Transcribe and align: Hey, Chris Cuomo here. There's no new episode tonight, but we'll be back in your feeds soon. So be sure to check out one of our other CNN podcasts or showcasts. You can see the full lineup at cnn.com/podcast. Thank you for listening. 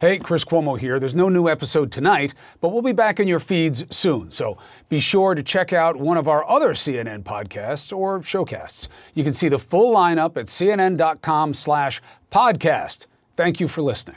Hey, 0.00 0.18
Chris 0.18 0.44
Cuomo 0.46 0.78
here. 0.78 0.98
There's 0.98 1.14
no 1.14 1.28
new 1.28 1.46
episode 1.46 1.92
tonight, 1.92 2.32
but 2.62 2.70
we'll 2.70 2.80
be 2.80 2.92
back 2.92 3.20
in 3.20 3.28
your 3.28 3.38
feeds 3.38 3.84
soon. 3.94 4.30
So 4.30 4.56
be 4.88 4.98
sure 4.98 5.34
to 5.34 5.42
check 5.42 5.74
out 5.74 5.96
one 5.96 6.16
of 6.16 6.26
our 6.26 6.48
other 6.48 6.70
CNN 6.70 7.22
podcasts 7.22 7.94
or 7.94 8.20
showcasts. 8.20 8.88
You 9.12 9.24
can 9.24 9.34
see 9.34 9.48
the 9.48 9.58
full 9.58 9.94
lineup 9.94 10.38
at 10.38 10.46
cnn.com/podcast. 10.46 13.06
Thank 13.36 13.60
you 13.60 13.68
for 13.68 13.82
listening. 13.82 14.16